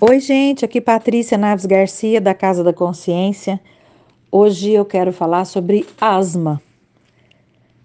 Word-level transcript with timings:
Oi, 0.00 0.18
gente, 0.18 0.64
aqui 0.64 0.80
Patrícia 0.80 1.38
Naves 1.38 1.64
Garcia, 1.64 2.20
da 2.20 2.34
Casa 2.34 2.64
da 2.64 2.72
Consciência. 2.72 3.60
Hoje 4.30 4.72
eu 4.72 4.84
quero 4.84 5.12
falar 5.12 5.44
sobre 5.44 5.86
asma. 6.00 6.60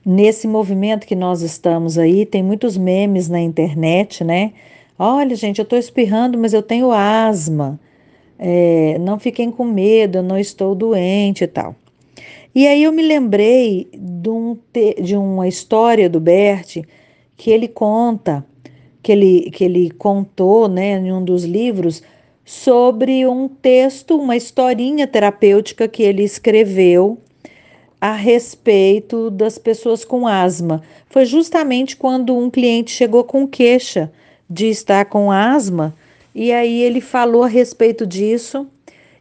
Nesse 0.04 0.48
movimento 0.48 1.06
que 1.06 1.16
nós 1.16 1.44
estamos 1.44 2.00
aí, 2.00 2.26
tem 2.26 2.42
muitos 2.42 2.76
memes 2.76 3.30
na 3.30 3.40
internet, 3.40 4.24
né? 4.24 4.54
Olha, 4.98 5.36
gente, 5.36 5.60
eu 5.60 5.66
tô 5.66 5.76
espirrando, 5.76 6.36
mas 6.36 6.52
eu 6.52 6.64
tenho 6.64 6.92
asma. 6.92 7.80
É, 8.40 8.98
não 9.00 9.20
fiquem 9.20 9.52
com 9.52 9.64
medo, 9.64 10.18
eu 10.18 10.24
não 10.24 10.38
estou 10.38 10.74
doente 10.74 11.44
e 11.44 11.48
tal. 11.48 11.76
E 12.56 12.66
aí 12.66 12.84
eu 12.84 12.92
me 12.92 13.04
lembrei 13.04 13.88
de, 13.94 14.30
um, 14.30 14.58
de 15.00 15.16
uma 15.16 15.48
história 15.48 16.10
do 16.10 16.20
Bert 16.20 16.78
que 17.38 17.52
ele 17.52 17.68
conta 17.68 18.44
que 19.10 19.14
ele, 19.14 19.50
que 19.50 19.64
ele 19.64 19.90
contou 19.90 20.68
né, 20.68 21.00
em 21.00 21.12
um 21.12 21.24
dos 21.24 21.44
livros 21.44 22.04
sobre 22.46 23.26
um 23.26 23.48
texto, 23.48 24.16
uma 24.16 24.38
historinha 24.38 25.08
terapêutica 25.08 25.88
que 25.88 26.04
ele 26.04 26.22
escreveu 26.22 27.18
a 28.00 28.14
respeito 28.14 29.32
das 29.32 29.58
pessoas 29.58 30.06
com 30.06 30.28
asma. 30.28 30.84
Foi 31.08 31.26
justamente 31.26 31.98
quando 31.98 32.38
um 32.38 32.52
cliente 32.52 32.92
chegou 32.92 33.24
com 33.24 33.48
queixa 33.48 34.12
de 34.48 34.68
estar 34.68 35.06
com 35.06 35.32
asma, 35.32 35.92
e 36.36 36.52
aí 36.52 36.80
ele 36.80 37.02
falou 37.02 37.42
a 37.42 37.48
respeito 37.48 38.06
disso 38.06 38.68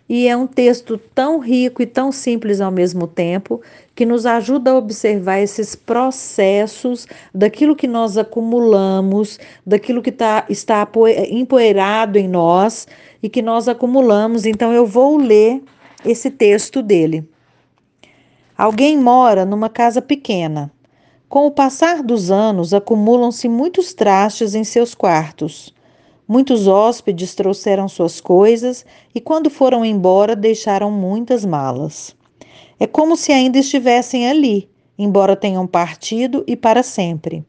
e 0.08 0.26
é 0.26 0.36
um 0.36 0.46
texto 0.46 0.96
tão 1.14 1.38
rico 1.38 1.82
e 1.82 1.86
tão 1.86 2.10
simples 2.10 2.60
ao 2.60 2.70
mesmo 2.70 3.06
tempo 3.06 3.60
que 3.94 4.06
nos 4.06 4.24
ajuda 4.24 4.70
a 4.70 4.76
observar 4.76 5.40
esses 5.40 5.74
processos 5.74 7.06
daquilo 7.34 7.76
que 7.76 7.86
nós 7.86 8.16
acumulamos, 8.16 9.38
daquilo 9.66 10.00
que 10.00 10.12
tá, 10.12 10.46
está 10.48 10.88
empoeirado 11.30 12.16
em 12.18 12.26
nós 12.26 12.88
e 13.22 13.28
que 13.28 13.42
nós 13.42 13.68
acumulamos. 13.68 14.46
Então, 14.46 14.72
eu 14.72 14.86
vou 14.86 15.18
ler 15.18 15.62
esse 16.04 16.30
texto 16.30 16.80
dele. 16.80 17.28
Alguém 18.56 18.96
mora 18.96 19.44
numa 19.44 19.68
casa 19.68 20.00
pequena. 20.00 20.72
Com 21.28 21.46
o 21.46 21.50
passar 21.50 22.02
dos 22.02 22.30
anos, 22.30 22.72
acumulam-se 22.72 23.48
muitos 23.48 23.92
trastes 23.92 24.54
em 24.54 24.64
seus 24.64 24.94
quartos. 24.94 25.74
Muitos 26.28 26.66
hóspedes 26.66 27.34
trouxeram 27.34 27.88
suas 27.88 28.20
coisas 28.20 28.84
e, 29.14 29.20
quando 29.20 29.48
foram 29.48 29.82
embora, 29.82 30.36
deixaram 30.36 30.90
muitas 30.90 31.42
malas. 31.42 32.14
É 32.78 32.86
como 32.86 33.16
se 33.16 33.32
ainda 33.32 33.58
estivessem 33.58 34.28
ali, 34.28 34.68
embora 34.98 35.34
tenham 35.34 35.66
partido 35.66 36.44
e 36.46 36.54
para 36.54 36.82
sempre. 36.82 37.42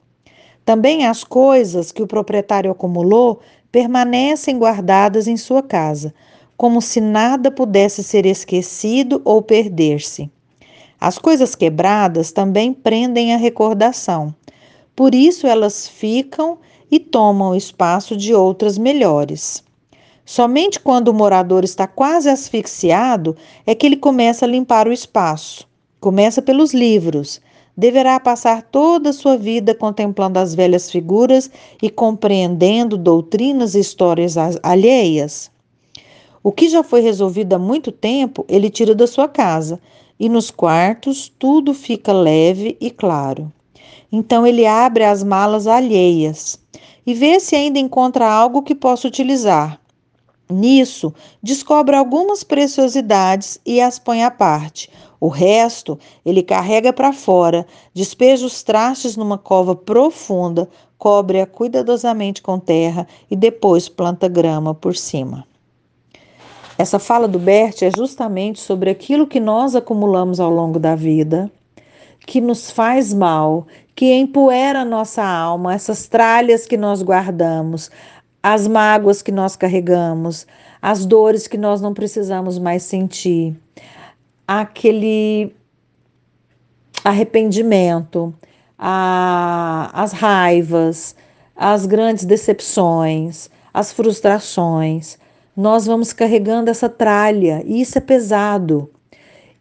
Também 0.64 1.06
as 1.06 1.26
coisas 1.26 1.92
que 1.92 2.02
o 2.02 2.08
proprietário 2.08 2.72
acumulou 2.72 3.42
permanecem 3.70 4.58
guardadas 4.58 5.28
em 5.28 5.36
sua 5.36 5.62
casa, 5.62 6.14
como 6.56 6.82
se 6.82 7.02
nada 7.02 7.52
pudesse 7.52 8.02
ser 8.02 8.26
esquecido 8.26 9.22
ou 9.26 9.42
perder-se. 9.42 10.32
As 11.02 11.18
coisas 11.18 11.54
quebradas 11.54 12.32
também 12.32 12.74
prendem 12.74 13.34
a 13.34 13.38
recordação. 13.38 14.34
Por 14.96 15.14
isso 15.14 15.48
elas 15.48 15.88
ficam 15.88 16.58
e 16.92 17.00
tomam 17.00 17.52
o 17.52 17.56
espaço 17.56 18.16
de 18.16 18.34
outras 18.34 18.78
melhores. 18.78 19.64
Somente 20.26 20.80
quando 20.80 21.08
o 21.08 21.14
morador 21.14 21.64
está 21.64 21.88
quase 21.88 22.30
asfixiado 22.30 23.36
é 23.66 23.74
que 23.74 23.86
ele 23.86 23.98
começa 23.98 24.46
a 24.46 24.48
limpar 24.48 24.88
o 24.88 24.94
espaço. 24.94 25.68
Começa 26.00 26.40
pelos 26.40 26.72
livros. 26.72 27.42
Deverá 27.76 28.20
passar 28.20 28.62
toda 28.62 29.10
a 29.10 29.14
sua 29.14 29.38
vida 29.38 29.74
contemplando 29.74 30.38
as 30.38 30.54
velhas 30.54 30.92
figuras 30.92 31.50
e 31.82 31.90
compreendendo 31.90 32.96
doutrinas 32.96 33.74
e 33.74 33.80
histórias 33.80 34.36
alheias. 34.62 35.50
O 36.44 36.52
que 36.52 36.70
já 36.70 36.84
foi 36.84 37.02
resolvido 37.02 37.54
há 37.54 37.60
muito 37.60 37.92
tempo, 37.92 38.46
ele 38.48 38.70
tira 38.70 38.94
da 38.94 39.08
sua 39.08 39.28
casa, 39.28 39.80
e 40.20 40.30
nos 40.30 40.52
quartos 40.52 41.32
tudo 41.40 41.74
fica 41.74 42.14
leve 42.14 42.78
e 42.80 42.92
claro. 42.92 43.52
Então 44.12 44.46
ele 44.46 44.66
abre 44.66 45.06
as 45.06 45.24
malas 45.24 45.66
alheias 45.66 46.60
e 47.10 47.14
vê 47.16 47.40
se 47.40 47.56
ainda 47.56 47.80
encontra 47.80 48.32
algo 48.32 48.62
que 48.62 48.76
possa 48.76 49.08
utilizar. 49.08 49.82
Nisso, 50.48 51.12
descobre 51.42 51.96
algumas 51.96 52.44
preciosidades 52.44 53.60
e 53.66 53.82
as 53.82 53.98
põe 53.98 54.24
à 54.24 54.30
parte. 54.30 54.92
O 55.20 55.28
resto 55.28 55.98
ele 56.24 56.44
carrega 56.44 56.94
para 56.94 57.12
fora, 57.12 57.66
despeja 57.96 58.46
os 58.46 58.62
trastes 58.62 59.18
numa 59.18 59.40
cova 59.40 59.76
profunda, 59.76 60.70
cobre-a 61.00 61.48
cuidadosamente 61.48 62.44
com 62.44 62.60
terra 62.60 63.08
e 63.32 63.36
depois 63.36 63.90
planta 63.90 64.28
grama 64.28 64.76
por 64.76 64.96
cima. 64.96 65.48
Essa 66.78 67.00
fala 67.00 67.28
do 67.28 67.40
Bert 67.40 67.82
é 67.82 67.90
justamente 67.98 68.60
sobre 68.60 68.92
aquilo 68.92 69.26
que 69.26 69.40
nós 69.40 69.76
acumulamos 69.76 70.40
ao 70.40 70.52
longo 70.52 70.78
da 70.78 70.94
vida, 70.94 71.52
que 72.28 72.40
nos 72.40 72.70
faz 72.70 73.12
mal, 73.12 73.66
que 74.00 74.14
empoeira 74.14 74.86
nossa 74.86 75.22
alma, 75.22 75.74
essas 75.74 76.08
tralhas 76.08 76.66
que 76.66 76.78
nós 76.78 77.04
guardamos, 77.04 77.92
as 78.42 78.66
mágoas 78.66 79.22
que 79.22 79.30
nós 79.30 79.58
carregamos, 79.58 80.48
as 80.82 81.06
dores 81.06 81.48
que 81.48 81.58
nós 81.58 81.82
não 81.82 81.94
precisamos 81.94 82.58
mais 82.58 82.84
sentir, 82.84 83.60
aquele 84.48 85.54
arrependimento, 87.04 88.34
a, 88.78 89.90
as 89.92 90.14
raivas, 90.14 91.14
as 91.54 91.86
grandes 91.86 92.24
decepções, 92.24 93.50
as 93.74 93.92
frustrações. 93.92 95.18
Nós 95.54 95.86
vamos 95.86 96.14
carregando 96.14 96.72
essa 96.72 96.88
tralha 96.88 97.62
e 97.66 97.82
isso 97.82 97.98
é 97.98 98.02
pesado. 98.02 98.90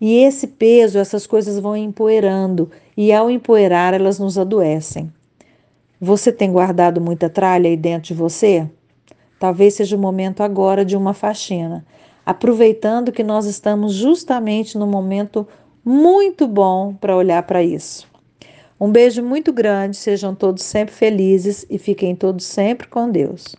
E 0.01 0.19
esse 0.19 0.47
peso, 0.47 0.97
essas 0.97 1.27
coisas 1.27 1.59
vão 1.59 1.77
empoeirando, 1.77 2.71
e 3.01 3.13
ao 3.13 3.31
empoeirar, 3.31 3.95
elas 3.95 4.19
nos 4.19 4.37
adoecem. 4.37 5.13
Você 6.01 6.33
tem 6.33 6.51
guardado 6.51 7.01
muita 7.01 7.31
tralha 7.31 7.71
aí 7.71 7.77
dentro 7.77 8.09
de 8.09 8.15
você? 8.15 8.69
Talvez 9.39 9.75
seja 9.75 9.95
o 9.95 10.01
momento 10.01 10.43
agora 10.43 10.85
de 10.85 10.97
uma 10.97 11.15
faxina, 11.15 11.87
aproveitando 12.27 13.13
que 13.13 13.23
nós 13.23 13.47
estamos 13.47 13.95
justamente 13.95 14.77
no 14.77 14.85
momento 14.85 15.47
muito 15.85 16.49
bom 16.49 16.93
para 16.93 17.17
olhar 17.17 17.45
para 17.45 17.63
isso. 17.63 18.09
Um 18.81 18.91
beijo 18.91 19.23
muito 19.23 19.53
grande, 19.53 19.97
sejam 19.97 20.35
todos 20.35 20.65
sempre 20.65 20.93
felizes 20.93 21.65
e 21.71 21.79
fiquem 21.79 22.17
todos 22.17 22.47
sempre 22.47 22.89
com 22.89 23.09
Deus. 23.09 23.47